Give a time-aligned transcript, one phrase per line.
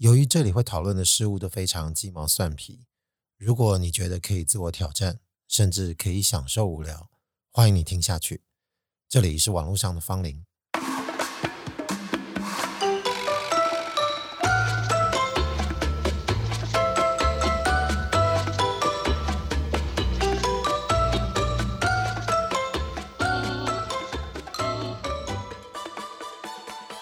[0.00, 2.86] 由于这里会讨论的事物都非常鸡毛蒜皮，
[3.36, 7.10] 如果你觉得可以自我挑战，甚至可以享受无聊，
[7.52, 8.40] 欢迎你听下去。
[9.10, 10.42] 这里是网络上的芳邻。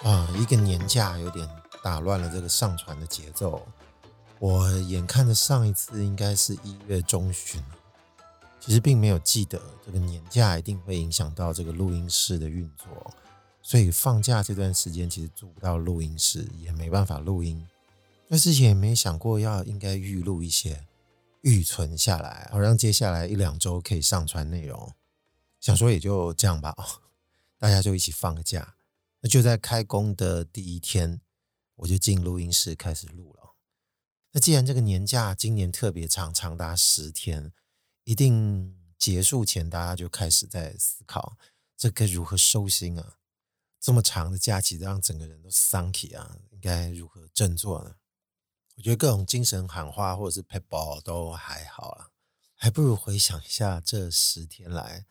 [0.03, 1.49] 啊，一个年假有点。
[1.89, 3.66] 打乱了这个上传的节奏。
[4.39, 7.63] 我眼看着上一次应该是一月中旬，
[8.61, 13.11] 其实并没有记得这个年假一定会影响到这个录音室的运作，
[13.63, 17.66] 所以放假这段时间其实住不到录音室，也没办法录音。
[18.27, 20.85] 那之前也没想过要应该预录一些，
[21.41, 24.93] 预存下来，好让接下来一两周可以上传内容。
[25.58, 26.77] 想说也就这样吧，
[27.58, 28.75] 大家就一起放个假。
[29.22, 31.22] 那就在开工的第一天。
[31.79, 33.55] 我就进录音室开始录了。
[34.33, 37.52] 那既然这个年假今年特别长，长达十天，
[38.05, 41.36] 一定结束前大家就开始在思考，
[41.77, 43.19] 这该如何收心啊？
[43.80, 47.95] 这么长的假期让整个人都丧气啊，应该如何振作呢？
[48.77, 52.12] 我觉得各种精神喊话或者是 pep ball 都还好了，
[52.55, 55.06] 还不如回想一下这十天来，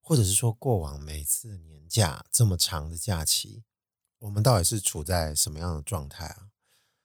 [0.00, 3.64] 或者是说过往每次年假这么长的假期。
[4.22, 6.46] 我们到底是处在什么样的状态啊？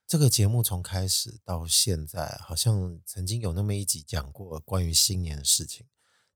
[0.06, 5.88] 这个节目从开始到现在，好像曾经有那么一集讲过关于新年的事情，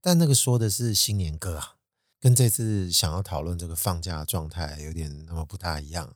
[0.02, 1.76] 但那个说的是新年歌啊，
[2.20, 6.16] 跟这次想要讨论这个放假的状态有点那么不大一样。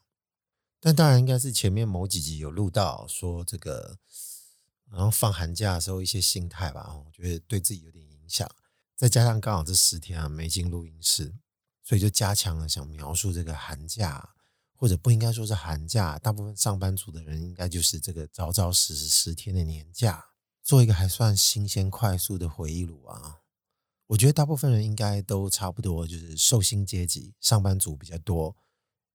[0.79, 3.99] 但当然应该是前面某几集有录到说这个，
[4.89, 8.49] 然后放寒假的时候一些心态吧，我觉得对自己有点影响。
[8.95, 11.35] 再加上刚好这十天啊没进录音室，
[11.83, 14.31] 所以就加强了想描述这个寒假。
[14.77, 20.25] 或者不应该说是寒假，大部分上班族的人应该就是这个早早十十天的年假，
[20.61, 23.41] 做一个还算新鲜快速的回忆录啊。
[24.07, 28.55] 我觉得大部分人应该都差不多，就是受薪阶级，上班族比较多，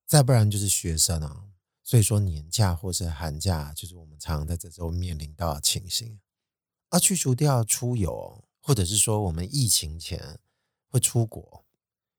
[0.07, 1.45] 再不然就是学生啊。
[1.85, 6.19] 所以说年假或是寒假，就是我们常在这时候面临到的情形。
[6.89, 10.41] 而去除掉出游，或者是说我们疫情前
[10.89, 11.65] 会出国，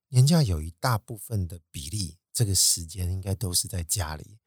[0.08, 2.20] 年假有一大部分的比例。
[2.34, 4.40] 这个时间应该都是在家里，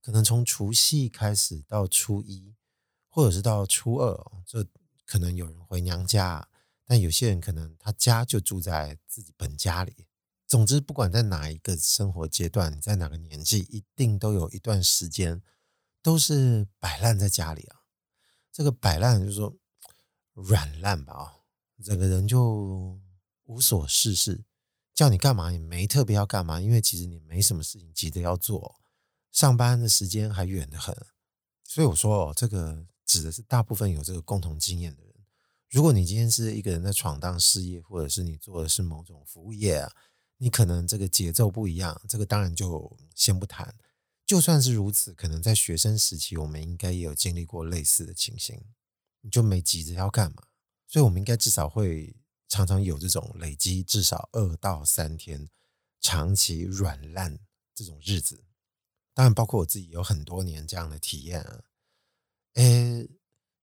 [0.00, 2.54] 可能从除夕开始到初一，
[3.08, 4.66] 或者是到初二，这
[5.04, 6.48] 可能有人回娘家，
[6.84, 10.06] 但有些人可能他家就住在自己本家里。
[10.46, 15.42] 总之，不管在哪一个生活阶段，在哪个年纪，一定都有一段时间
[16.02, 17.80] 都是摆烂在家里啊。
[18.52, 19.56] 这个摆烂就是说
[20.34, 21.34] 软烂吧，啊，
[21.82, 23.00] 整个人就
[23.44, 24.44] 无所事事。
[24.94, 28.76] 叫你干嘛也没特别要干嘛，因为其实你没什么事情急着要做，
[29.32, 30.96] 上班的时间还远得很。
[31.64, 35.12] 所以我说哦，这个指的是大部分有这个共同经验的人。
[35.68, 39.92] 如果你今天是一个人在闯荡事业，或者是你做的是某种服务业啊，
[40.36, 42.00] 你可能这个节奏不一样。
[42.08, 43.74] 这个当然就先不谈。
[44.24, 48.62] 就算是如此，可能在学生时期，我们应该也有经历过类似的情形，
[49.22, 50.44] 你就没急着要干嘛。
[50.86, 52.14] 所以我们应该至少会。
[52.48, 55.48] 常常有这种累积至少二到三天
[56.00, 57.38] 长期软烂
[57.74, 58.44] 这种日子，
[59.12, 61.64] 当然包括我自己有很多年这样的体验啊。
[62.54, 63.08] 诶，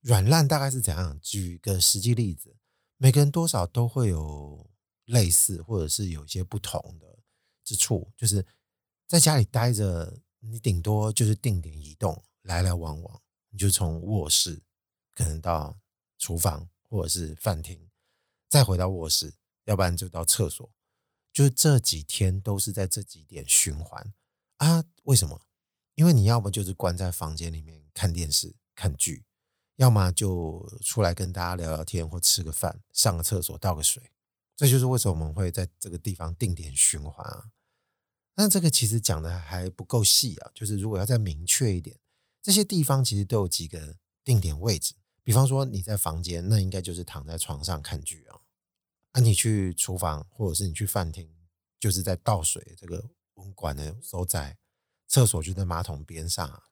[0.02, 1.20] 软烂大概是怎样？
[1.22, 2.58] 举个实际例子，
[2.98, 4.70] 每个人多少都会有
[5.06, 7.20] 类似或者是有一些不同的
[7.64, 8.46] 之处，就是
[9.08, 14.62] 在家里待着，你顶多就是定点移动，来来往往，你就从卧室
[15.14, 15.80] 可能到
[16.18, 17.91] 厨房或者是饭厅。
[18.52, 20.70] 再回到卧室，要不然就到厕所，
[21.32, 24.14] 就是这几天都是在这几点循环
[24.58, 24.84] 啊？
[25.04, 25.42] 为什么？
[25.96, 29.24] 因为你要么就是关在房间里面看电视、看剧，
[29.78, 34.12] 要么就出来跟大家聊聊天或吃个饭、上个厕所、倒个水。
[34.58, 37.52] 这就是为什么我们会在这个地方定点循环啊。
[38.36, 41.98] 但这个其实讲的还不够细啊，就是如果要再明确一点，
[42.42, 44.96] 这些地方其实都有几个定点位置。
[45.24, 48.41] 比方说你在房间，那应该就是躺在床上看剧啊。
[49.14, 51.30] 那、啊、你去厨房，或者是你去饭厅，
[51.80, 54.56] 就是在倒水这个温管的所在；
[55.08, 56.64] 厕所就在马桶边上啊。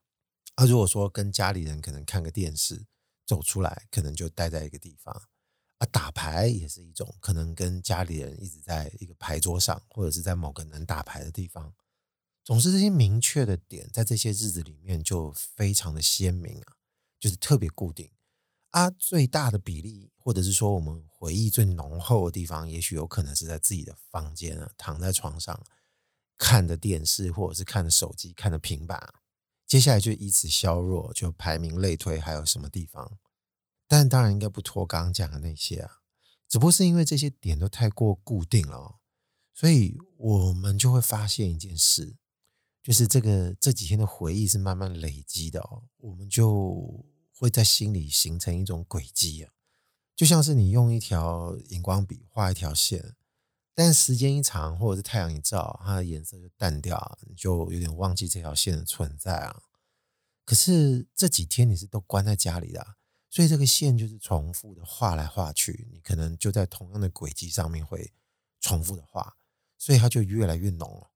[0.54, 2.86] 啊，如果说跟家里人可能看个电视，
[3.26, 5.14] 走出来可能就待在一个地方
[5.78, 5.86] 啊。
[5.92, 11.74] 打牌也是一种，可能跟家里人一直在一个牌桌上，或者是在某个能打牌的地方。
[12.42, 16.76] 总之，这些明确的点在这些日子里面就非常的鲜明啊，
[17.18, 18.10] 就是特别固定。
[18.70, 25.60] 啊，最大的比例，或者是说我们回忆最浓厚的地方，也许有可能是在自己的房间啊，躺在床上
[26.36, 29.14] 看的电视，或者是看的手机、看的平板。
[29.66, 33.18] 接下来就以此削弱，就排名类推还有什么地方？
[33.86, 36.00] 但当然应该不脱刚刚讲的那些啊，
[36.48, 39.00] 只不过是因为这些点都太过固定了，
[39.54, 42.16] 所以我们就会发现一件事，
[42.82, 49.52] 就是这个这几天的回忆是慢慢累积的哦，我们就会在心里形成一种轨迹啊，
[50.20, 53.16] 就像是你用一条荧光笔画一条线。
[53.74, 59.62] 但时间一长，或者是太阳一照，它的颜色就淡掉，你就有点忘记这条线的存在啊。
[60.44, 62.96] 可是这几天你是都关在家里的，
[63.30, 68.12] 所以这个线就是重复的画来画去，你可能就在同样的轨迹上面会
[68.60, 69.38] 重复的画，
[69.78, 71.12] 所以它就越来越浓了。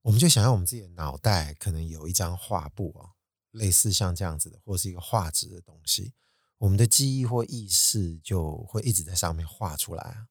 [0.00, 3.12] 我们就想要我们自己的脑袋可能有一张画布啊，
[3.50, 6.14] 类似像这样子的，或是一个画纸的东西，
[6.60, 10.28] 我们的记忆或意识就会一直在上面画出来啊。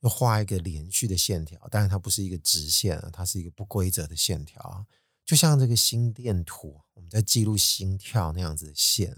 [0.00, 4.86] 要画一个连续的线条，但是它不是一个直线啊，它是一个不规则的线条啊，
[5.26, 9.14] 就像这个心电图，我们在记录心跳那样子的线，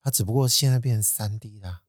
[0.00, 1.82] 它只不过现在变成三 D 的，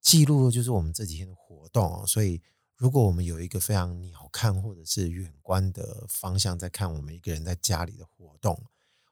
[0.00, 2.06] 记录的就是我们这几天的活动。
[2.06, 2.40] 所以，
[2.76, 8.64] 如果我们有一个非常鸟瞰或者是远观的方向在看我们一个人在家里的活动，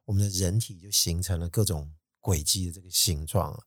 [0.06, 3.62] 我们的人体就形成了各种轨迹的这个形状。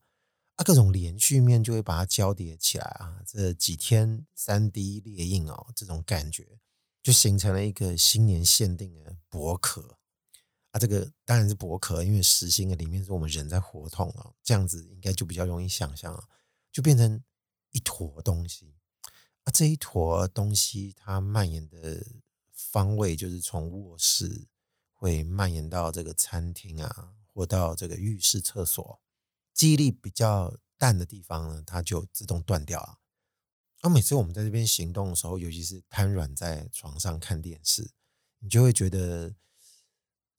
[0.63, 3.21] 各种连续面就会把它交叠起来啊！
[3.25, 6.59] 这几天三 D 列印哦，这种感觉
[7.01, 9.97] 就形成了一个新年限定的薄壳
[10.71, 10.79] 啊！
[10.79, 16.27] 这个当然是薄壳，因为实心的里面是我们人在活动啊，这样子应该就比较容易想象啊，
[16.71, 17.23] 就变成
[17.71, 18.75] 一坨东西
[19.43, 19.51] 啊！
[19.51, 22.05] 这一坨东西它蔓延的
[22.51, 24.47] 方位就是从卧室
[24.93, 28.99] 会蔓延到这个餐厅啊，或到这个浴室厕所。
[29.53, 32.97] 记忆力比较淡的地方呢，它就自动断掉了。
[33.81, 37.91] 而每次我们在这边行动的时候，尤其是瘫软在床上看电视，
[38.39, 39.35] 你就会觉得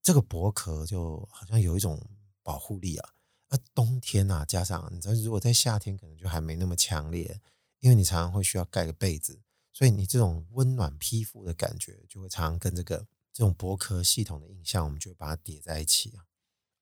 [0.00, 2.00] 这个薄壳就好像有一种
[2.42, 3.14] 保护力啊。
[3.48, 7.40] 那冬天啊，加上你知道，如果在夏天，可能就还没那么强烈，
[7.80, 9.42] 因为你常常会需要盖个被子，
[9.72, 16.26] 所以你这种温暖披肤的感觉，就会常常跟这个这种薄壳系统的印象，我们就把它叠在一起啊。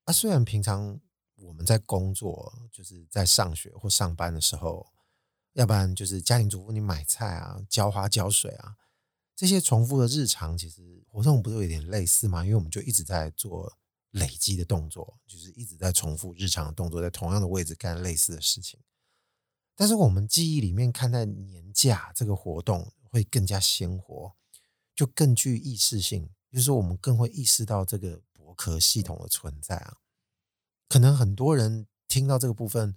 [0.05, 1.00] 啊，虽然平常。
[1.42, 4.87] 我们在工作，就是在上学或上班的时候，
[5.54, 8.76] 要不然就是家庭主妇，你买菜啊、浇花、浇水啊，
[9.34, 12.44] 这些重复的日常，其实活动不是有点类似吗？
[12.44, 13.78] 因为我们就一直在做
[14.10, 18.78] 累积的动作，就是一直在重复日常的动作，在同样的位置干类似的事情。
[19.75, 24.34] 但是我们记忆里面看待年假这个活动会更加鲜活，
[24.94, 29.96] 就更具意识性，就是我们更会意识到这个薄壳系统的存在啊。
[30.90, 32.96] 可能很多人听到这个部分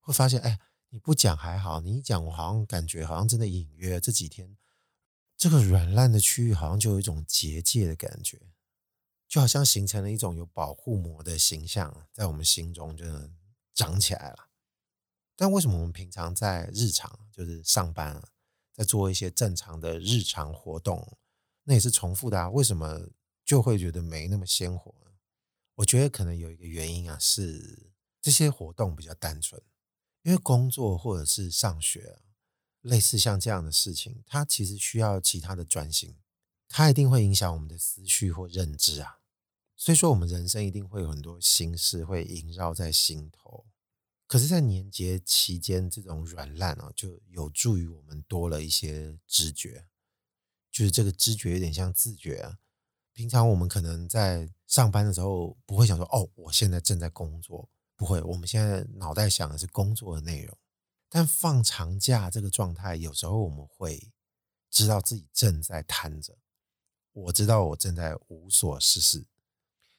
[0.00, 0.58] 会发现，哎，
[0.88, 4.56] 你不讲还好，你一讲，我好像感觉好像真的隐约这几天
[5.36, 8.40] 这个软烂的区域好像就有一种结界的感觉，
[9.28, 13.04] 就好像形成了一种有保护膜的形象，在我们心中就
[13.72, 14.48] 长起来了。
[15.36, 18.30] 但为什么我们平常在日常就是上班啊，
[18.74, 21.16] 在做一些正常的日常活动，
[21.62, 22.50] 那也是重复的啊？
[22.50, 23.08] 为什么
[23.44, 24.92] 就会觉得没那么鲜活？
[25.78, 29.62] 我觉得可能有一个原因啊，是这些活动比较单纯，
[30.22, 32.18] 因为工作或者是上学，
[32.80, 36.16] 类似像这样的事情，它其实需要其他的专心，
[36.66, 39.20] 它一定会影响我们的思绪或认知啊。
[39.76, 43.64] 所以说，我们人生一定会有很多心事会萦绕在心头。
[44.26, 49.86] 可是，在年节期间，这种软烂啊，就有助于我们多了一些知觉，
[50.72, 52.58] 就是这个知觉有点像自觉啊。
[53.18, 58.22] 平常我们可能在上班的时候不会想说哦，我现在正在工作，不会。
[58.22, 60.56] 我们现在脑袋想的是工作的内容。
[61.08, 64.12] 但放长假这个状态，有时候我们会
[64.70, 66.38] 知道自己正在瘫着，
[67.12, 69.26] 我知道我正在无所事事，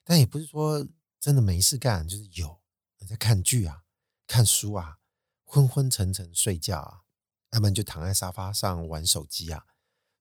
[0.05, 0.87] 但也不是说
[1.19, 2.57] 真的没事干，就是有
[3.05, 3.83] 在看剧啊、
[4.27, 4.99] 看书啊、
[5.43, 7.01] 昏昏沉沉睡觉啊，
[7.51, 9.65] 要不然就躺在沙发上玩手机啊，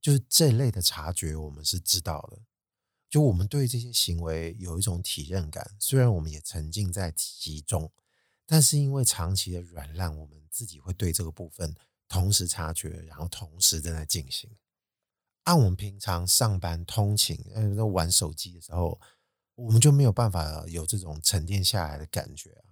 [0.01, 2.41] 就是这类的察觉，我们是知道的。
[3.11, 7.91] 就我们对这些行为有一种体认感，虽然我们也沉浸在其中，
[8.45, 11.75] 但是因为长期的软烂，我们自己会对这个部分
[12.07, 14.51] 同时察觉，然后同时正在进行。
[15.45, 19.01] 按我们平常上班通勤，呃，在玩手机的时候，
[19.55, 22.65] 我们就没有办法有这种沉淀下来的感觉啊。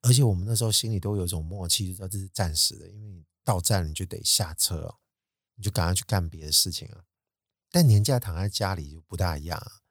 [0.00, 4.96] 而且我们那时候心里都有一种默契，就知道这是暂时的，因为你到站你就得下车，
[5.56, 7.04] 你就赶快去干别的事情啊。
[7.70, 9.81] 但年假躺在家里就不大一样啊。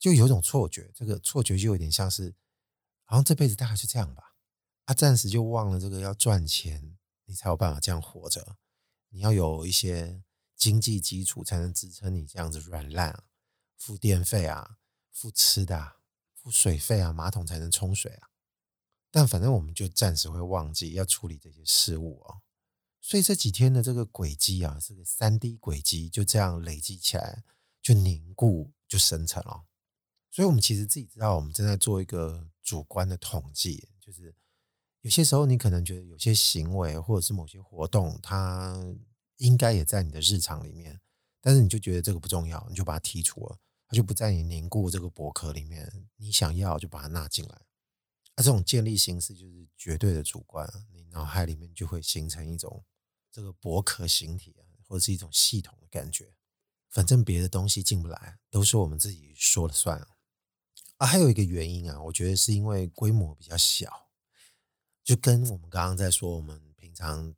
[0.00, 2.34] 就有一种错觉，这个错觉就有点像是，
[3.04, 4.34] 好像这辈子大概是这样吧。
[4.86, 8.56] 他暂时就忘了这个要赚钱，你才有办法这样活着。
[9.10, 10.22] 你要有一些
[10.56, 13.24] 经济基础，才能支撑你这样子软烂啊，
[13.76, 14.78] 付电费啊，
[15.12, 15.98] 付吃的啊，
[16.34, 18.30] 付水费啊，马桶才能冲水啊。
[19.10, 22.40] 但反正我们就暂时会忘记要处理这些事物哦。
[23.00, 27.44] 所以这几天的这个轨迹啊，这个三 D 轨迹就这样累积起来，
[27.82, 29.66] 就凝固，就生成了。
[30.30, 34.34] 所以我们其实自己知道，我们正在做一个主观的统计，就是
[35.00, 38.80] 有些时候你可能觉得有些行为或者是某些活动，它
[39.38, 41.00] 应该也在你的日常里面，
[41.40, 43.58] 但是你就觉得这个不重要，你就把它剔除了，
[43.88, 46.08] 它就不在你凝固这个薄壳里面。
[46.16, 47.62] 你想要就把它纳进来。
[48.36, 52.84] 那这种建立形式就是绝对的主观，你脑海里面就会形成一种
[53.32, 56.32] 这个薄壳形体啊，或者是一种系统的感觉。
[56.88, 59.98] 反正别的东西进不来，都是我们自己说了算
[61.00, 61.06] 啊。
[61.06, 64.10] 还有一个原因啊，我觉得是因为规模比较小，
[65.02, 67.34] 就跟我们刚刚在说我们平常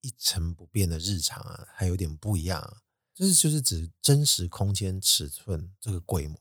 [0.00, 2.82] 一成不变的日常啊，还有点不一样啊。
[3.12, 6.40] 就是就是指真实空间尺寸这个规模，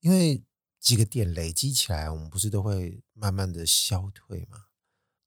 [0.00, 0.42] 因为
[0.80, 4.66] 几个点累积起来，我们不是都会慢慢的消退吗？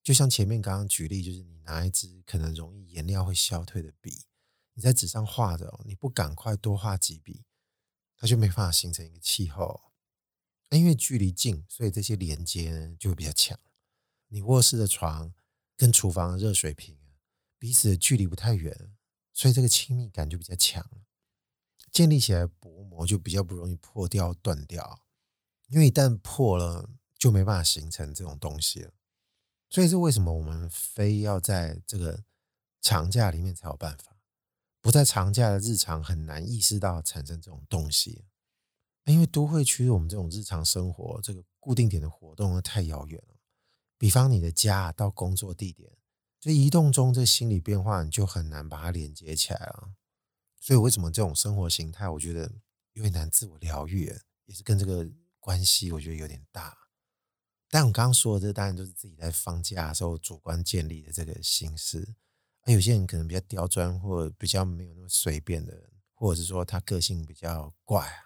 [0.03, 4.25] 就像前面刚刚举例，就是你拿一支可能容易颜料会消退的笔。
[4.73, 7.45] 你在纸上画着，你不赶快多画几笔，
[8.17, 9.90] 它就没办法形成一个气候。
[10.77, 13.59] 因为距离近，所以这些连接就会比较强。
[14.27, 15.33] 你卧室的床
[15.75, 16.97] 跟厨房的热水瓶
[17.59, 18.93] 彼此的距离不太远，
[19.33, 20.89] 所以这个亲密感就比较强。
[21.91, 25.01] 建立起来薄膜就比较不容易破掉断掉，
[25.67, 28.93] 因为一旦破了，就没办法形成这种东西了。
[29.69, 32.23] 所以是为什么我们非要在这个
[32.81, 34.15] 长假里面才有办法？
[34.79, 38.23] 不在长假的日常很难意识到产生这种东西，
[39.05, 43.35] 因为都会区我们这种日常生活这个固定点的活动太遥远了。
[43.97, 45.91] 比方你的家到工作地点，
[46.39, 49.93] 这移动中这心理变化你就很难把它连接起来了。
[50.59, 52.51] 所以为什么这种生活形态，我觉得
[52.93, 54.05] 有点难自我疗愈，
[54.45, 55.07] 也是跟这个
[55.39, 56.77] 关系，我觉得有点大。
[57.69, 62.15] 但我刚刚说的，这当然都是自己在放假的时候主观建立的这个形式。
[62.65, 68.23] 有些人可能比较刁钻，或者比较没有那么随便的人，或者是说他个性比较怪啊，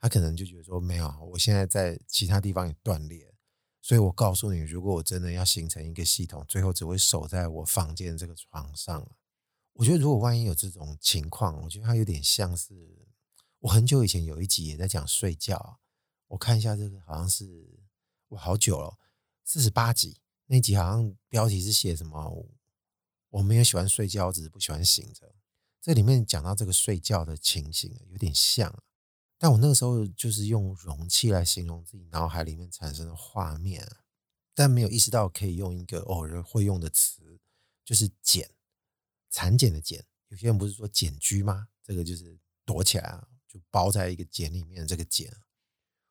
[0.00, 3.34] 他可能就觉得说没有，我现在在其他地方也断裂，
[3.82, 9.06] 所以我告诉你，如果我真的要形成一个系统，最后只会守在我房间这个床上。
[9.74, 13.06] 我觉得如果万一有这种情况，我觉得它有点像是
[13.58, 15.78] 我很久以前有一集也在讲睡觉，
[16.28, 17.80] 我看一下这个好像是
[18.28, 18.96] 我好久了，
[19.44, 22.46] 四十八集那集好像标题是写什么？
[23.28, 25.34] 我没有喜欢睡觉，只是不喜欢醒着。
[25.80, 28.82] 这里面讲到这个睡觉的情形，有点像。
[29.42, 33.90] 但我那个时候就是用容器来形容自己脑海里面产生的画面，
[34.54, 37.40] 但没有意识到可以用一个偶尔会用的词，
[37.82, 38.50] 就是“茧”，
[39.30, 40.04] 蚕茧的“茧”。
[40.28, 41.68] 有些人不是说“茧居”吗？
[41.82, 44.86] 这个就是躲起来啊，就包在一个茧里面。
[44.86, 45.34] 这个“茧”，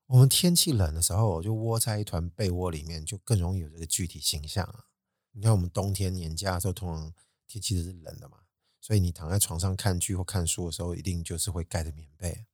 [0.07, 4.85] 我们天气冷的时候，就窝在一团被窝里面，就更容易有这个具体形象啊。
[5.33, 7.13] 你看，我们冬天年假的时候，通常
[7.45, 8.39] 天气都是冷的嘛，
[8.81, 12.47] 所以你躺在床上看剧或看书的时候，一定就是会盖着棉被。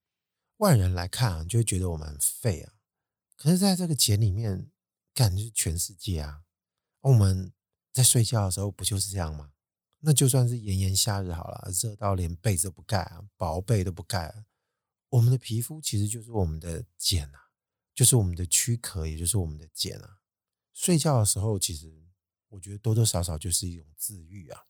[0.58, 2.74] 外人来看啊，就会觉得我们很废啊。
[3.36, 4.72] 可是，在这个茧里面，
[5.14, 6.44] 感觉全世界啊。
[7.02, 7.54] 我们
[7.92, 9.52] 在睡觉的时候，不就是这样吗？
[10.00, 14.46] 那就算是炎炎夏日好了，热到连被子都不盖啊，薄被都不盖啊，
[15.10, 17.50] 我们的皮肤其实就是我们的茧啊，
[17.94, 20.20] 就是我们的躯壳，也就是我们的茧啊。
[20.74, 22.04] 睡觉的时候，其实。
[22.50, 24.64] 我觉得多多少少就是一种自愈啊，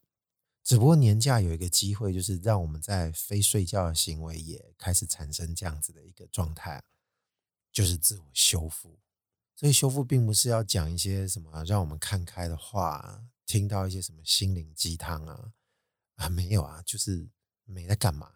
[0.65, 6.83] 只不过年假有一个机会，就是让我们在非睡觉的行为也开始产生这样子的一个状态，
[7.71, 8.99] 就是自我修复。
[9.55, 15.53] 所以修复并不是要讲一些什么让我们看开的话，听到一些什么心灵鸡汤啊
[16.15, 17.29] 啊，没有啊，就是
[17.65, 18.31] 没在干嘛。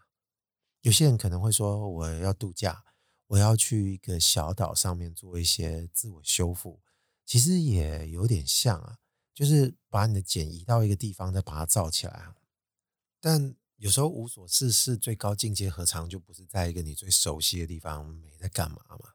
[0.82, 2.86] 有些人可能会说，我要度假，
[3.26, 6.80] 我要去一个小岛上面做一些自我修复，
[7.26, 9.00] 其实也有点像啊。
[9.40, 12.36] 就是把你的茧移到一个地方，再把它罩起来。
[13.22, 19.14] 但有时候无所事事最高境界，何尝就不是在一个你最熟悉的地方没在干嘛嘛？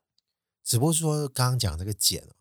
[0.63, 2.37] 只不过说刚刚讲这个茧哦，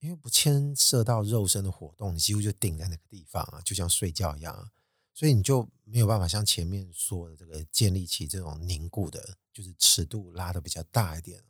[0.00, 4.72] 因为不牵涉到肉身的活动，你几乎就定在那个地方啊，就像睡觉一样，啊
[5.14, 11.44] 所以你就没有办法像前面说的这个建立起这种凝固的，就是尺度拉得比较大一点，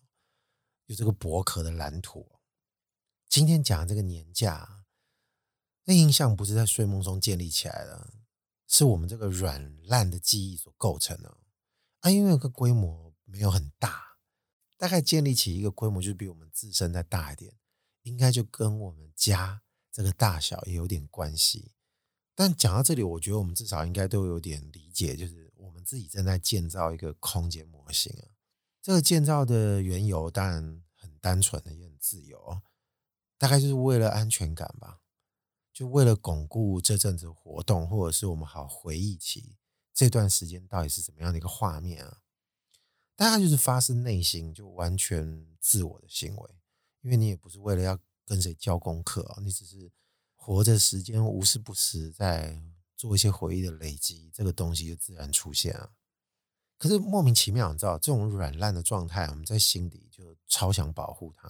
[0.85, 2.31] 有这个薄壳的蓝图。
[3.27, 4.82] 今天讲这个年假。
[5.85, 8.15] 那印象不是在睡梦中建立起来的，
[8.67, 11.37] 是我们这个软烂的记忆所构成的。
[12.01, 14.17] 啊，因为有个规模没有很大，
[14.77, 17.55] 大概建立起一个规模，就是比我们自身再大一点，
[18.03, 21.73] 应该就跟我们家这个大小也有点关系。
[22.35, 28.35] 但讲到这里，我觉得我们至少应该都有点理解，就是我们自己正在建造一个空间模型啊。
[28.81, 32.63] 这个建造的缘由当然很单纯的，也很自由，
[33.37, 35.02] 大概就是为了安全感吧，
[35.73, 39.57] 就为了巩固这阵子活动，或者是我们好回忆起
[39.95, 42.19] 这段时间到底是怎么样的一个画面啊。
[43.15, 46.51] 大概就是发自内心，就完全自我的行为，
[47.03, 49.93] 因为你也不是为了要跟谁交功课啊，你只是
[50.35, 52.61] 活着时间无时不时在
[52.97, 55.91] 做一些回忆的累积，这个东西就自然出现啊。
[56.79, 61.49] 可是莫名其妙，你知道这种软烂的状态，我们在心底就超想保护它，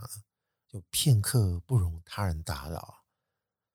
[0.69, 3.02] 就片刻不容他人打扰，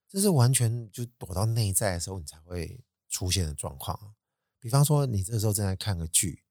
[0.09, 4.15] 这是完全就躲到内在的时候你才会出现的状况。
[4.59, 6.43] 比方说，你这时候正在看个剧。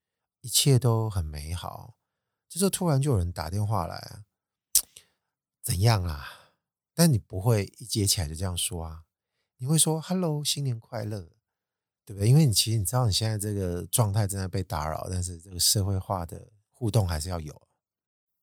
[0.42, 1.96] 一切都很美好，
[2.48, 4.22] 这时候突然就有人打电话来，
[5.60, 6.52] 怎样啊？
[6.94, 9.06] 但你不会一接起来就这样说啊，
[9.56, 11.32] 你会说 “Hello，新年快乐”，
[12.06, 12.28] 对不对？
[12.28, 17.60] 因为你其实你知道你现在这个状态正在被打扰，但是这个社会化的互动还是要有。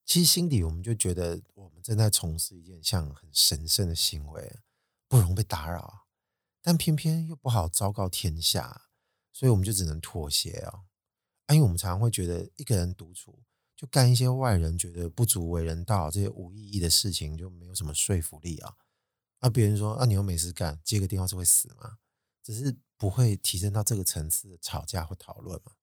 [0.03, 4.59] 其实心底我们就觉得我们正在从事一件像很神圣的行为，
[5.07, 6.07] 不容被打扰，
[6.61, 8.89] 但偏偏又不好昭告天下，
[9.31, 10.85] 所以我们就只能妥协哦
[11.45, 11.53] 啊。
[11.53, 13.43] 因为我们常常会觉得一个人独处，
[13.75, 18.77] 就干一些外人觉得不足为人道这些无意义的事情，就没有什么说服力啊。
[19.39, 21.99] 那别人说，啊，你又没事干，接个电话是会死吗？
[22.41, 25.73] 只是不会提升到这个层次吵架或讨论嘛。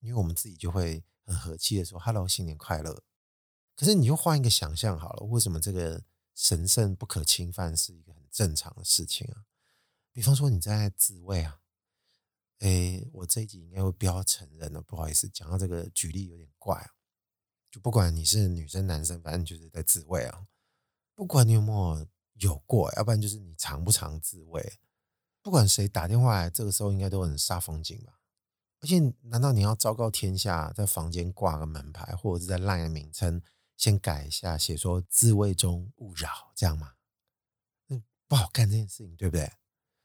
[0.00, 3.02] 因为我们自己就会很和气的说，Hello，新年快乐。
[3.76, 6.02] 可是你就换一个想象好了，为什么这个
[6.34, 9.44] 神圣不可侵犯是一个正常的事情啊？
[10.12, 11.60] 比方说你在自慰啊。
[12.58, 16.90] 哎、欸，我这一集应该会不要承认了，不好意思，讲到这个举例有点怪啊。
[17.70, 20.46] 就不管你是女生男生，反正就是在自慰啊。
[21.14, 24.78] 不管你有没有有过，要不然就是你常不常自慰。
[25.40, 28.20] 不管谁打电话来，这个时候应该都很煞风景吧？
[28.80, 33.40] 而且，难道你要昭告天下，在房间挂个门牌，或者是在 LINE 的名称
[33.76, 36.92] 先改一下，写说自慰中勿扰，这样吗？
[38.30, 39.50] 不好干这件事情，对不对？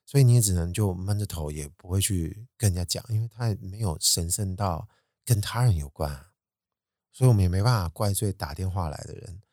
[0.03, 4.90] 所以你也只能就闷着头，也不会去跟人家讲，因为他也没有神圣到
[5.24, 6.25] 跟他人有关，
[7.11, 9.44] 所以我们也没办法怪罪打电话来的人，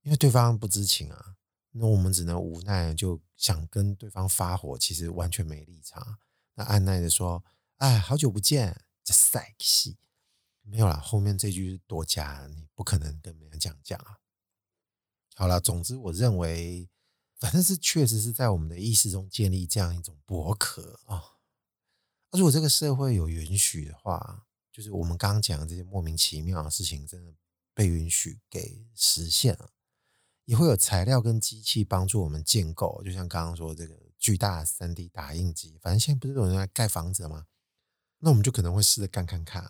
[0.00, 1.36] 因为对方不知情啊。
[1.72, 6.18] 那我们只能无奈就想跟对方发火，其实完全没立场。
[6.54, 7.44] 那按耐的说
[7.76, 9.98] ：“哎，好久不见，这赛戏
[10.62, 14.20] 没有啦。”后面这句是多加，你不可能跟别人讲讲啊。
[15.34, 16.88] 好了，总之我认为。
[17.38, 21.36] 反正是确实是在我们的意识中建立这样一种薄壳啊。
[22.32, 27.34] 如果这个社会有允许的话，就是我们刚刚讲的这些莫名其妙的事情真的
[27.72, 29.70] 被允许给实现了，
[30.44, 33.02] 也会有材料跟机器帮助我们建构。
[33.04, 37.46] 就像刚刚说这个巨大的 3D 打印机，反正现在不是有人来盖房子吗？
[38.18, 39.62] 那我们就可能会试着干看看，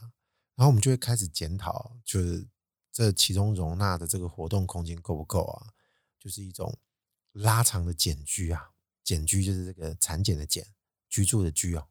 [0.54, 2.48] 然后我们就会开始检讨，就是
[2.92, 5.74] 这其中容纳的这个活动空间够不够啊？
[6.18, 6.76] 就是一种。
[7.36, 8.70] 拉长的茧居啊，
[9.04, 10.66] 茧居就是这个产检的检，
[11.08, 11.88] 居住的居哦。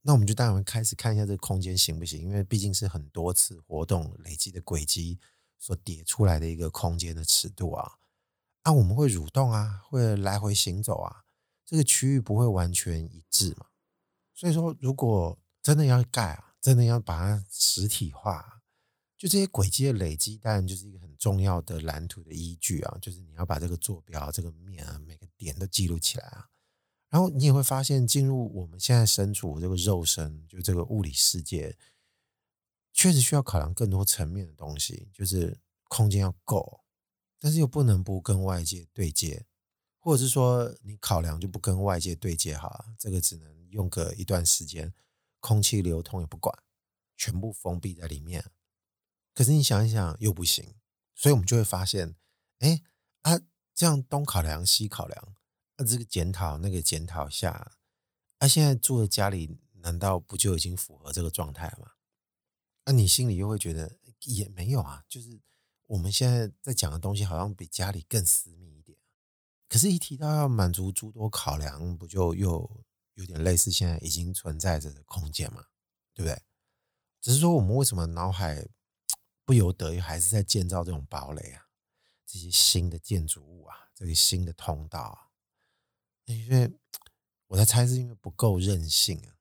[0.00, 5.20] 那我们就当然开始看一下这个空间行不行，因为毕竟是很多次活动累积的轨迹
[5.58, 7.98] 所叠出来的一个空间的尺度啊。
[8.62, 11.24] 啊，我们会蠕动啊，会来回行走啊，
[11.64, 13.66] 这个区域不会完全一致嘛。
[14.34, 18.61] 所以说，如果真的要盖啊，真的要把它实体化。
[19.22, 22.98] 就这些轨迹的累积，当然就是一个很重要的蓝图的依据啊。
[23.00, 26.48] 就是你要把这个坐标、这个面啊，每个点都记录起来啊。
[27.08, 31.78] 然后你也会发现，进入我们现在身处这个肉身，就这个物理世界，
[32.92, 35.08] 确实需要考量更多层面的东西。
[35.14, 36.80] 就是空间要够，
[37.38, 39.46] 但是又不能不跟外界对接，
[40.00, 44.92] 或者是说你考量就不跟外界对接哈，这个只能用个一段时间，
[45.38, 46.52] 空气流通也不管，
[47.16, 48.44] 全部封闭在里面。
[49.34, 50.74] 可是你想一想又不行，
[51.14, 52.16] 所以我们就会发现，
[52.58, 52.82] 哎
[53.22, 53.40] 啊，
[53.74, 55.34] 这样东考量西考量，
[55.76, 57.72] 啊这个检讨那个检讨下，
[58.38, 61.92] 啊现在住的家里难道不就已经符合这个状态了吗？
[62.84, 65.40] 那你心里又会觉得也没有啊，就是
[65.86, 68.98] 我们现在在讲的东西好像比家里更私密一点。
[69.68, 75.66] 可是，一提到要满足诸多考量，不就又有点类似现在已经存在着的空间嘛？
[76.12, 76.42] 对不对？
[77.20, 78.68] 只是说我们为什么脑海？
[79.52, 81.68] 不由得还是在建造这种堡垒啊，
[82.24, 85.28] 这些新的建筑物啊，这些新的通道啊，
[86.24, 86.72] 因为
[87.48, 89.36] 我在猜是因为不够任性啊，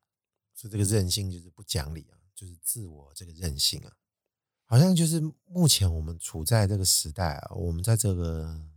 [0.53, 3.95] 所以这个任性就是不讲理啊，就是自我这个任性啊，
[4.65, 8.69] 好像就是目前我们处在这个时代啊，我们在这个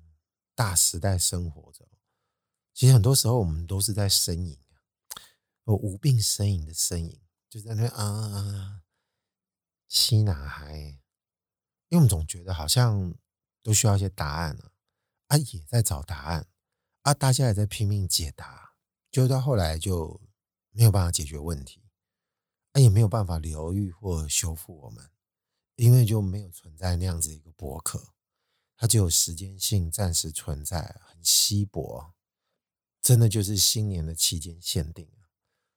[0.55, 1.85] 大时代生活着，
[2.73, 4.79] 其实很多时候我们都是在呻吟啊，
[5.65, 7.21] 无病呻吟的呻吟，
[7.51, 8.83] 就在那啊啊啊，
[9.89, 11.01] 吸哪嗨。
[11.89, 13.15] 因为我们总觉得好像
[13.63, 14.73] 都需要一些答案了，
[15.29, 16.47] 啊，也在找答案，
[17.03, 18.75] 啊，大家也在拼命解答，
[19.11, 20.21] 就到后来就
[20.71, 21.83] 没有办法解决问题，
[22.73, 25.11] 啊，也没有办法疗愈或修复我们，
[25.77, 28.15] 因为就没有存在那样子一个博客，
[28.77, 32.13] 它只有时间性暂时存在，很稀薄，
[33.01, 35.09] 真的就是新年的期间限定。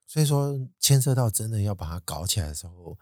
[0.06, 2.98] 所以说，牵涉到真的要把它搞起来的时候，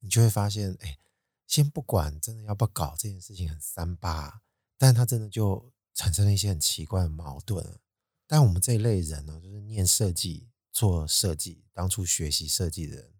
[0.00, 0.98] 你就会发现，哎，
[1.46, 4.42] 先不管真的要不要搞这件事情很三八，
[4.76, 7.78] 但它真的就产生了一些很奇怪的矛盾。
[8.26, 13.14] 但我们这一类人呢，就是念设计、做设计、当初学习设计的人，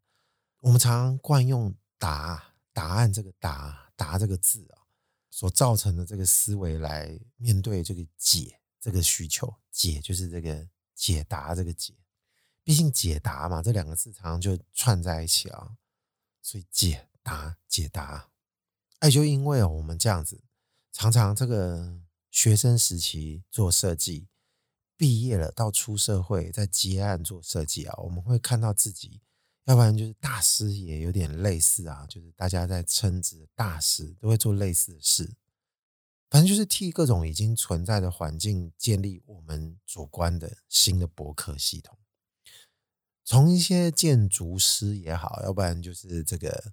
[0.60, 4.82] 我们常常惯用“答”答案这个“答”答这个字啊，
[5.30, 11.94] 所造成的这个思维来面对这个解这个需求，解就是这个解答这个解。
[12.64, 15.76] 毕竟解答嘛，这两个字常常就串在一起啊，
[16.42, 18.30] 所以解答解答，
[19.00, 20.44] 哎，就因为我们这样子，
[20.92, 21.98] 常常这个
[22.30, 24.28] 学生时期做设计，
[24.96, 29.20] 毕业了到出社会在接案做设计啊，我们会看到自己，
[29.64, 35.34] 要不然就是大师也有点类似啊，就是大家在称职大师都会做类似的事，
[36.30, 41.98] 反正就是替各种已经存在的环境建立我们主观的新的博客系统。
[43.24, 46.72] 从一些建筑师也好，要不然就是这个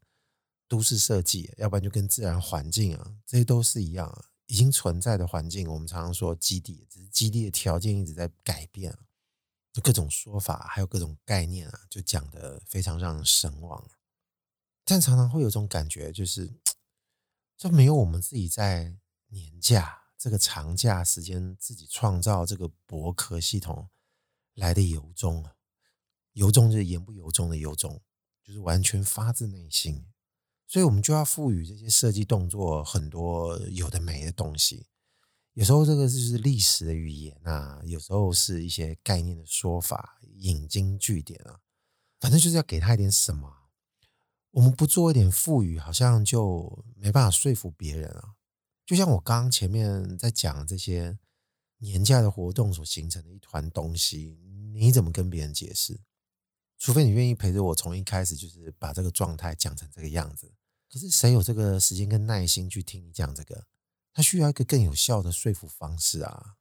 [0.68, 4.26] 都市设计，要不然就跟自然环境啊，这些都是一样啊。
[4.48, 8.96] 已经存在的环境，我们常常说基地，只是基地的条件一直在改变，
[9.72, 13.90] 就各种说法，还有各种概念啊，就讲得非常让人神往。
[14.84, 16.54] 但常常会有种感觉，就是
[17.58, 18.96] 就没有我们自己在
[19.28, 23.90] 年假这个长假时间自己创造这个博客系统
[24.54, 25.56] 来的由衷啊。
[26.34, 28.02] 由衷就是言不由衷的由衷，
[28.44, 30.06] 就是完全发自内心，
[30.74, 34.88] 所以我们就要赋予这些设计动作很多有的没的东西。
[35.54, 41.60] 有时候这个就是历史的语言啊，有时候是一些概念的说法，引经据典啊，
[42.20, 43.70] 反正就是要给他一点什么。
[44.50, 48.34] 我们不做一点赋予，好像就没办法说服别人啊。
[48.84, 51.20] 就像我刚刚前面在讲这些
[51.78, 54.40] 年假的活动所形成的一团东西，
[54.74, 56.02] 你怎么跟别人解释？
[56.80, 60.52] 除非你愿意陪着我从一开始就是把这个状态讲成这个样子，
[60.94, 63.66] 可是谁有这个时间跟耐心去听你讲这个？
[64.14, 66.58] 他需要一个更有效的说服方式啊！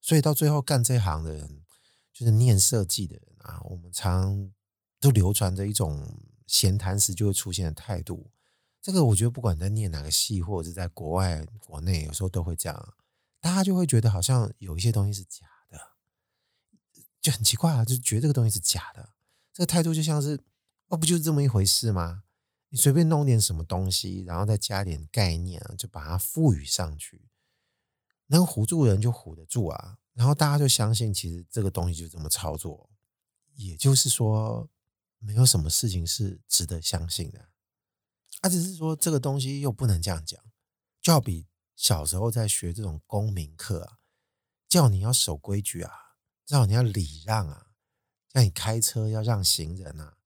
[0.00, 1.64] 所以到最后干这行的人，
[2.12, 4.52] 就是念设计的人啊，我们常
[5.00, 8.30] 都流传着一种闲谈时就会出现的态度。
[8.80, 12.94] 这个我觉得不管在念哪个系，或者是在国外、国内，有时候都会这样，
[13.40, 15.80] 大家就会觉得好像有一些东西是假的，
[17.20, 19.14] 就很奇怪啊，就觉得这个东西是假的。
[19.52, 20.38] 这个态度就像是，
[20.86, 22.22] 哦，不就是这么一回事吗？
[22.68, 27.28] 你随便弄点什么东西，然后再加点概念啊，就把它赋予上去，
[28.26, 29.98] 能唬住人就唬得住啊。
[30.12, 32.90] 然后大家就相信，其实这个东西就这么操作。
[33.54, 34.68] 也就是说，
[35.18, 37.48] 没有什么事情是值得相信的。
[38.40, 40.38] 啊，只是说这个东西又不能这样讲，
[41.00, 43.98] 就好比小时候在学这种公民课啊，
[44.68, 45.92] 叫你要守规矩啊，
[46.44, 47.64] 叫你要礼让啊。
[48.28, 50.17] 叫你开车要让行人啊，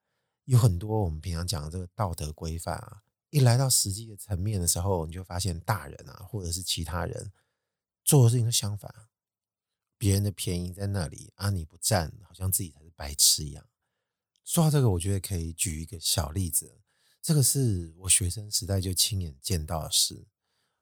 [0.52, 7.32] 有很多我们平常讲的这个道德规范啊，一来到实际的层面的时候，你就发现大人啊，或者是其他人
[8.04, 8.94] 做的事情都相反，
[9.96, 13.66] 别人的便宜在那里啊，你不占，好像自己才是白痴一样。
[14.44, 16.82] 说到这个，我觉得可以举一个小例子，
[17.22, 20.26] 这个是我学生时代就亲眼见到的事，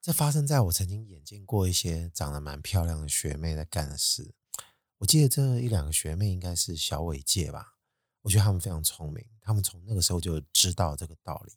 [0.01, 4.33] 这发生在我曾经眼见过一些长得蛮漂亮的学妹在干的事。
[4.97, 7.75] 我记得这一两个学妹应该是小尾届吧，
[8.21, 11.53] 我觉得他们非常聪明，他们从那个时候就知道这个道理。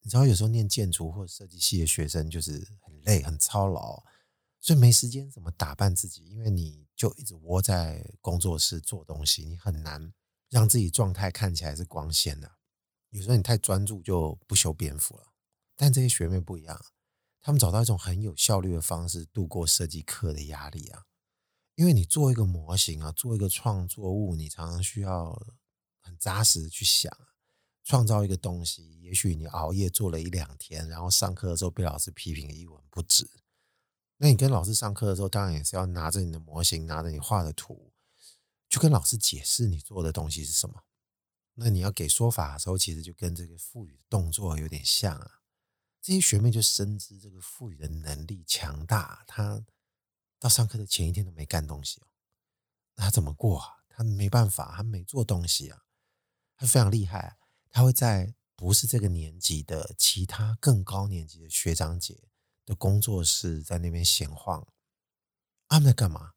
[0.00, 4.02] 你知道，有时候念建筑或设计系的学生就是很累、很操劳，
[4.60, 10.14] 所以没时间怎么打扮自己，因为你就一直窝在工作室做东西，你很难
[10.48, 12.52] 让自己状态看起来是光鲜的。
[13.10, 15.24] 有时候你太专注就不修边幅了。
[15.76, 16.80] 但这些学妹不一样，
[17.40, 21.04] 他们找到一种很有效率的方式度过设计课的压力啊。
[21.74, 25.40] 因为你做一个模型啊，做一个创作物，你常常需要
[26.08, 27.12] 很扎实的去想，
[27.84, 28.98] 创造一个东西。
[29.00, 33.28] 也许你熬夜做了一两天，然后上课的时候被老师批评一文不值。
[34.16, 37.92] 那你跟老师上课的时候，当然也是要拿着你的模型，拿着你画的图，
[38.68, 40.82] 去跟老师解释你做的东西是什么。
[41.54, 45.42] 那你要给说法的时候，其实就跟这个赋予动作有点像啊。
[46.00, 49.64] 这些学妹就深知这个赋予的能力强大，她。
[50.40, 52.06] 到上课的前一天都没干东西哦，
[52.94, 53.82] 那他怎么过啊？
[53.88, 55.82] 他没办法，他没做东西啊。
[56.58, 57.38] 他非常厉害，
[57.70, 62.24] 他会在不是这个年级的其他更高年级的学长姐
[62.66, 64.66] 的工作室在那边闲晃，
[65.68, 66.34] 他们在干嘛？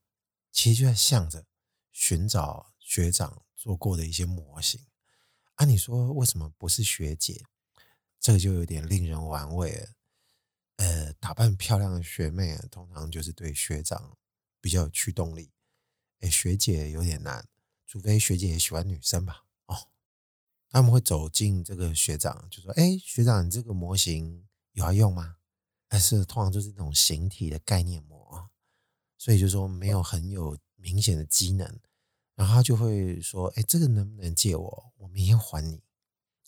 [0.51, 1.45] 其实就在想着
[1.91, 4.86] 寻找学长做过的一些模型。
[5.55, 7.45] 啊，你说为什么不是学姐？
[8.19, 9.89] 这个就有点令人玩味了。
[10.75, 14.15] 呃，打扮漂亮的学妹通常就是对学长
[14.60, 15.51] 比较有驱动力。
[16.19, 17.47] 哎，学姐有点难，
[17.88, 19.45] 除非学姐也喜欢女生吧？
[19.65, 19.89] 哦，
[20.71, 25.36] 他们会走进这个学长，就说：“哎，学长，你这个模型有要用吗？”
[25.89, 28.49] 但是通常就是那种形体的概念模，
[29.17, 31.79] 所以就说没有很有明显的机能。
[32.36, 34.93] 然后他就会说：“哎，这个能不能借我？
[34.97, 35.84] 我明天还你。”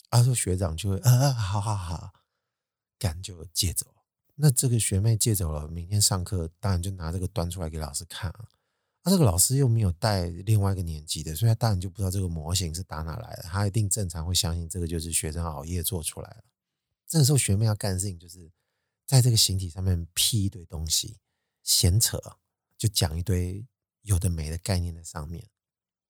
[0.09, 2.13] 他说学长就会：“啊，好好好，
[2.97, 3.93] 干就借走。”
[4.35, 8.47] 那这个学妹借走了，明天上课当然就拿这个端出来给老师看啊。
[9.05, 13.43] 那这个老师又没有带另外一个年级的，所以他当然就不知道这个模型是打哪来的。
[13.43, 16.43] 他一定正常会相信这个就是学生熬夜做出来的。
[17.05, 18.49] 这个时候学妹要干的事情就是
[19.05, 21.17] 在这个形体上面辟一堆东西，
[21.63, 22.17] 闲扯，
[22.77, 23.65] 就讲一堆
[24.03, 25.49] 有的没的概念在上面。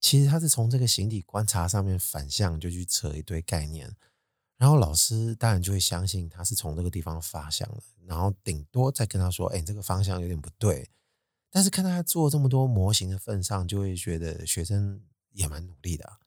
[0.00, 3.92] 其实他是从这个形体观察上面反向就去扯一堆概念，
[4.56, 10.88] 然后老师当然就会相信他是从这个地方发想的，然后顶多再跟他说：“哎，这个方向有点不对。”
[11.54, 16.18] 但是看到他做这么多模型的份上，就会觉得学生也蛮努力的。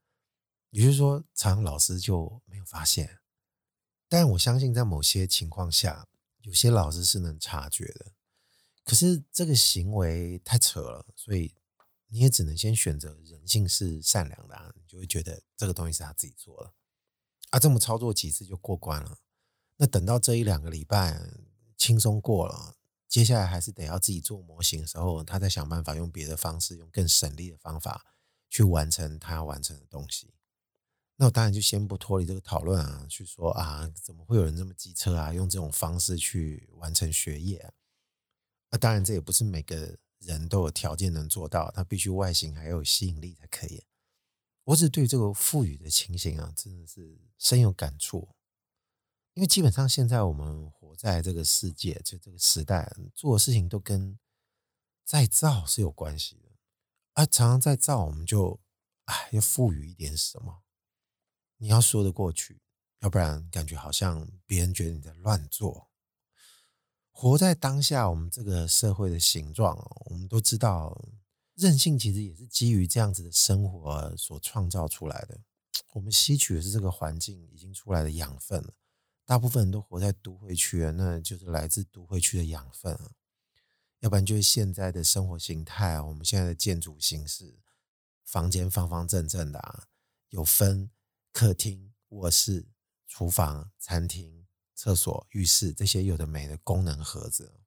[0.69, 3.19] 也就是说，常老师就没有发现。
[4.07, 6.07] 但我相信，在某些情况下，
[6.43, 8.13] 有些老师是能察觉的。
[8.85, 11.53] 可是这个行为太扯了，所以
[12.07, 16.71] 你也只能先选择人性是善良的啊，你就会觉得这个东西是他自己做的
[17.49, 17.59] 啊。
[17.59, 19.17] 这么操作几次就过关了。
[19.75, 21.19] 那等到这一两个礼拜
[21.75, 22.76] 轻松过了。
[23.07, 28.05] 接下来还是得要自己做模型的时候，他再想办法用别的方式，用更省力的方法
[28.49, 30.33] 去完成他要完成的东西。
[31.15, 37.73] 那我当然就先不脱离这个讨论啊，去说啊，怎么会有人这么机车啊，用这种方式去完成学业啊？
[38.69, 43.83] 那当然这也不是每个人都有条件能做到，他必须外形还有吸引力才可以。
[44.65, 48.35] 我只对这个赋予的情形啊，真的是深有感触。
[49.37, 54.17] 因为基本上现在我们活在这个世界，就这个时代，做的事情都跟
[55.05, 56.49] 再造是有关系的。
[57.13, 58.59] 啊，常常再造，我们就
[59.05, 60.63] 哎要赋予一点什么，
[61.57, 62.63] 你要说得过去，
[63.01, 65.87] 要不然感觉好像别人觉得你在乱做。
[67.11, 70.99] 活在当下，我们这个社会的形状，我们都知道，
[71.53, 75.39] 任性其实也是基于这样子的生活所创造出来的。
[75.93, 78.73] 我们吸取的是这个环境已经出来的养分。
[79.27, 82.97] 大部分人都活在都会区，那就是来自都会区的养分，
[83.99, 87.59] 要不然就是现在的生活形态，我们现在的建筑形式，
[88.23, 89.89] 房间方方正正的，
[90.29, 90.89] 有分
[91.33, 92.69] 客厅、卧室、
[93.05, 97.59] 厨房、餐厅、厕所、浴室这些有的没的功能盒子，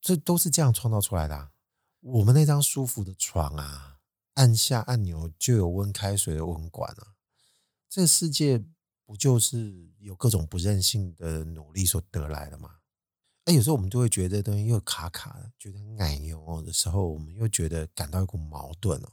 [0.00, 1.50] 这都是这样创造出来的。
[2.00, 3.98] 我们那张舒服的床啊，
[4.34, 7.12] 按下按钮就有温开水的温管啊，
[7.90, 8.64] 这个世界。
[9.08, 12.80] 不就是有各种不任性的努力所得来的吗？
[13.44, 19.12] 哎，有时候我们就会觉得这东西又卡卡的，觉得很奶油的时候，我们又觉得感到一股矛盾哦。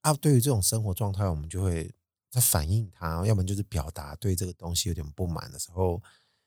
[0.00, 1.94] 啊，对于这种生活状态，我们就会
[2.28, 6.02] 在反映它，要么就是表达对这个东西有点不满的时候，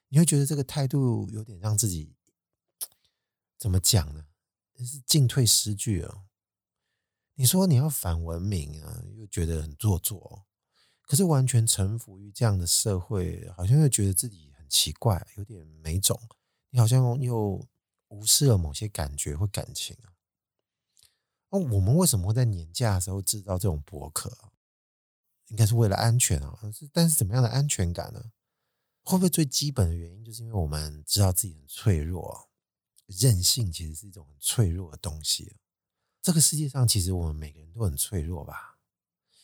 [0.09, 2.13] 你会觉得这个态度有点让自己
[3.57, 4.25] 怎么讲呢？
[4.79, 6.23] 是进退失据哦。
[7.35, 10.45] 你说你要反文明啊，又觉得很做作。
[11.05, 16.19] 可是完全臣服于这样的社会，好像又觉得自己很奇怪，有点没种。
[16.69, 17.67] 你好像又
[18.07, 20.15] 无视了某些感觉或感情啊。
[21.49, 24.35] 那我们为什么会在年假的时候制造这种博客？
[25.49, 26.57] 应该是为了安全啊。
[26.91, 28.31] 但是怎么样的安全感呢？
[29.03, 32.49] 会不会最基本的原因就是因为我们知道自己很脆弱？
[33.07, 35.57] 韧性其实是一种很脆弱的东西。
[36.21, 38.79] 这个世界上其实我们每个人都很脆弱吧？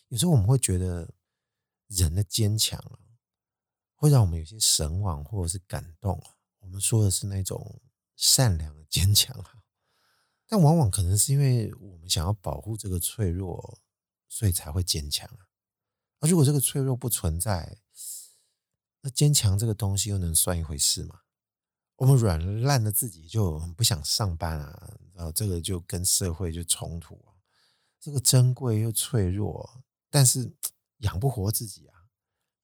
[0.08, 1.13] 有时候我们会觉得。
[1.89, 2.99] 人的坚强啊，
[3.95, 6.36] 会让我们有些神往或者是感动啊。
[6.60, 7.82] 我们说的是那种
[8.15, 9.63] 善良的坚强啊，
[10.47, 13.80] 但往往可能是因为我们想要保护这个脆弱，
[14.28, 15.49] 所以才会坚强啊。
[16.19, 17.80] 而如果这个脆弱不存在，
[19.02, 21.21] 那坚强这个东西又能算一回事吗？
[21.95, 27.34] 我们软烂的自己就很不想上班啊，然后这个就跟社会就冲突啊。
[27.99, 30.56] 这个珍贵又脆弱，但是。
[31.00, 32.06] 养不活自己啊！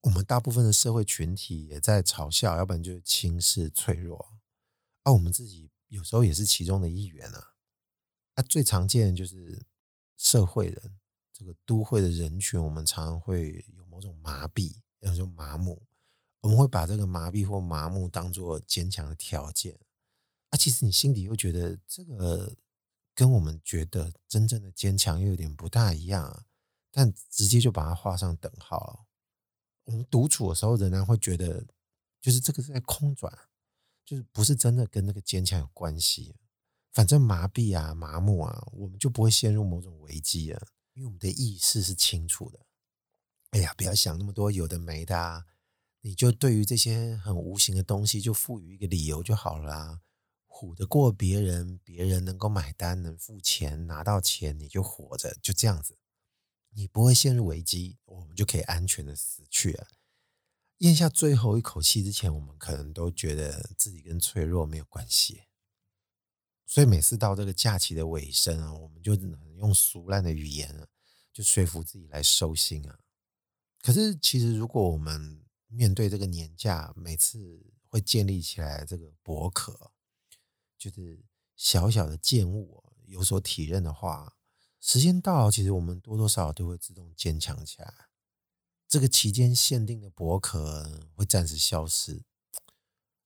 [0.01, 4.33] 我们大部分的社会群体也在嘲笑，要不然就是轻视脆弱。
[5.03, 7.53] 而我们自己有时候也是其中的一员啊。
[8.35, 9.65] 那最常见的就是
[10.17, 10.99] 社会人，
[11.31, 15.81] 这个都会的人群，我们常常会有某种麻痹，有种麻木。
[16.41, 19.79] 我们会把这个麻痹或麻木当做坚强的条件。
[20.49, 22.55] 啊，其实你心里又觉得这个
[23.15, 26.45] 跟我们觉得真正的坚强又有点不大一样啊，
[26.95, 29.05] 但直接就把它画上等号了。
[29.83, 31.65] 我们独处的时候仍然会觉得，
[32.21, 33.37] 就是这个是在空转，
[34.05, 36.37] 就是不是真的跟那个坚强有关系。
[36.93, 42.59] 反正麻痹啊、麻木啊，我们就不会陷入某种危机啊，因为我们的意识是清楚的。
[43.49, 45.45] 哎呀，不要想那么多有的没的啊，
[45.99, 50.01] 你就对于这些很无形的东西就赋予一个理由就好了啊。
[50.47, 55.97] 唬得过别人，别人能够买单、能付钱、拿到钱，你就活着，就这样子，
[56.75, 59.87] 你不会陷入危机，我们就可以安全的死去了。
[60.79, 65.43] 咽下最后一口气之前，我们可能都觉得自己跟脆弱没有关系。
[66.65, 70.87] 所以每次到这个假期的尾声啊，我们就只能用俗烂的语言啊，
[71.31, 72.99] 就说服自己来收心啊。
[73.81, 79.91] 可是其实如果我们面对这个年假，每次会建立起来这个薄壳，
[80.77, 81.23] 就是
[81.55, 84.34] 小小的见物有所体认的话，
[84.85, 87.91] 时间到，其实我们多多少少都会自动坚强起来。
[88.87, 92.21] 这个期间限定的薄壳会暂时消失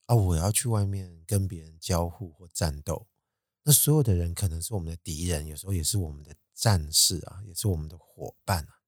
[0.06, 0.15] 啊！
[0.15, 3.08] 我要去外面跟别人交互或战斗。
[3.63, 8.80] 那所有的人可能是我们的敌人，有时候也是我们的战士啊，也是我们的伙伴啊。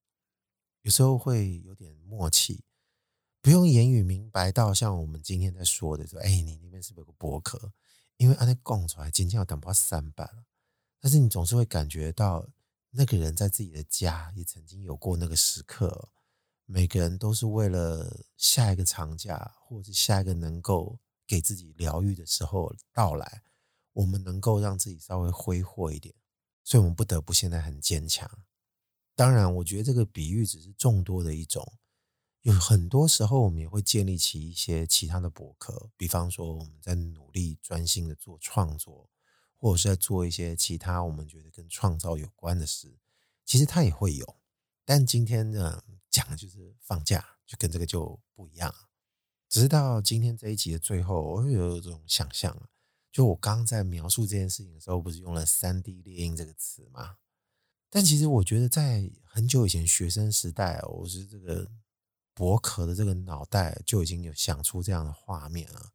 [0.84, 2.64] 有时候会有点默契，
[3.42, 7.74] 不用言语明白到像我们今天在说的说，哎，你那边是不是有个薄壳？
[8.16, 10.46] 因为按那供出来，今天要等不到三百了。
[11.02, 12.48] 但是你总是会感觉到，
[12.92, 16.10] 那个人在自己的家也曾经有过那个时刻。
[16.66, 23.44] 每个人都是为了下一个长假，或者是下一个能够给自己疗愈的时候到来。
[23.94, 26.16] 我们能够让自己稍微挥霍一点，
[26.64, 28.30] 所以我们不得不现在很坚强。
[29.16, 31.74] 当然，我觉得这个比喻只是众多的一种。
[32.44, 39.11] 有很多时候，我们也会建立起一些其他的博客，比方说我们在努力专心的做创作，
[39.62, 42.98] 或者是在做一些其他我们觉得跟创造有关的事。
[43.46, 44.38] 其实它也会有，
[44.84, 48.74] 但今天呢，讲的就是放假，就跟这个就不一样。
[49.48, 52.70] 直到今天这一集的最后，我会有一种想象。
[53.12, 57.18] 就我刚在描述这件事情的时候，不是用了三 D 列印这个词吗？
[57.90, 61.70] 但其实我觉得，在很久以前学生时代，我是这个
[62.34, 65.92] 博壳的这个脑袋就已经有想出这样的画面了。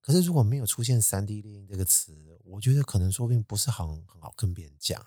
[0.00, 5.06] 可是如果没有出现三 D 列印这个词，我觉得可能说不定不是很很好跟别人讲。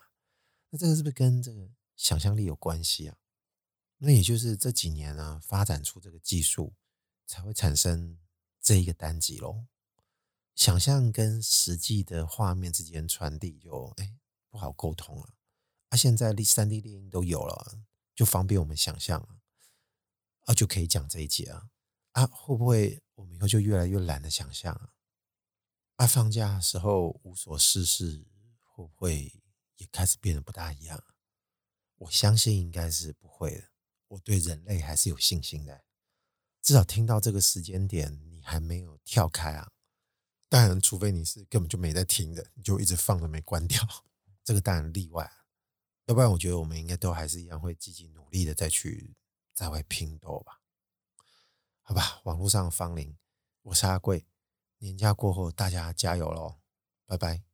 [0.70, 3.18] 那这个是不是跟这个想象力有关系啊？
[3.98, 6.74] 那也就是这几年呢，发展出这个技术，
[7.26, 8.18] 才会产生
[8.62, 9.66] 这一个单集喽。
[10.56, 14.16] 想象跟实际的画面之间传递就哎
[14.50, 15.34] 不好沟通了
[15.90, 15.98] 啊！
[15.98, 17.80] 现在三 D 列印都有了，
[18.16, 19.20] 就方便我们想象
[20.46, 21.70] 啊，就可以讲这一集啊
[22.12, 22.26] 啊！
[22.28, 24.94] 会不会我们以后就越来越懒得想象啊？
[25.98, 28.26] 啊，放假的时候无所事事，
[28.64, 29.42] 会不会
[29.78, 31.04] 也开始变得不大一样？
[31.98, 33.70] 我相信应该是不会的。
[34.10, 35.84] 我对人类还是有信心的，
[36.62, 39.72] 至少听到这个时间点，你还没有跳开啊。
[40.50, 43.82] 当然，除非你是根本就没在听的，你就一直放着没关掉，
[44.44, 45.32] 这个当然例外。
[46.06, 49.16] 要不然，我觉得我们应该都还是一样会积极努力的再去
[49.54, 50.63] 在外拼斗吧。
[51.94, 53.16] 好吧，网络上芳龄，
[53.62, 54.26] 我是阿贵。
[54.80, 56.56] 年假过后，大家加油喽！
[57.06, 57.53] 拜拜。